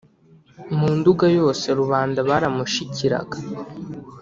[0.77, 3.37] mu Nduga yose rubanda baramushikiraga,